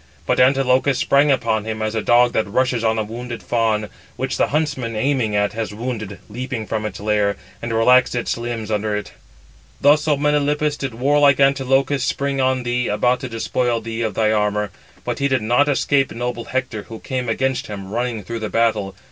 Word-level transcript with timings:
But 0.25 0.39
Antilochus 0.39 0.97
sprang 0.97 1.29
upon 1.29 1.63
him, 1.65 1.79
as 1.79 1.93
a 1.93 2.01
dog 2.01 2.33
that 2.33 2.47
rushes 2.47 2.83
on 2.83 2.97
a 2.97 3.03
wounded 3.03 3.43
fawn, 3.43 3.87
which 4.15 4.35
the 4.35 4.47
huntsman 4.47 4.95
aiming 4.95 5.35
at, 5.35 5.53
has 5.53 5.75
wounded, 5.75 6.17
leaping 6.27 6.65
from 6.65 6.87
its 6.87 6.99
lair, 6.99 7.35
and 7.61 7.71
relaxed 7.71 8.15
its 8.15 8.35
limbs 8.35 8.71
under 8.71 8.95
it. 8.95 9.11
Thus, 9.79 10.07
O 10.07 10.17
Melanippus, 10.17 10.75
did 10.75 10.95
warlike 10.95 11.39
Antilochus 11.39 12.03
spring 12.03 12.41
on 12.41 12.63
thee, 12.63 12.87
about 12.87 13.19
to 13.19 13.29
despoil 13.29 13.79
thee 13.79 14.01
of 14.01 14.15
thy 14.15 14.31
armour: 14.31 14.71
but 15.05 15.19
he 15.19 15.27
did 15.27 15.43
not 15.43 15.69
escape 15.69 16.11
noble 16.11 16.45
Hector, 16.45 16.81
who 16.89 16.97
came 16.97 17.29
against 17.29 17.67
him, 17.67 17.91
running 17.91 18.23
through 18.23 18.39
the 18.39 18.49
battle. 18.49 18.95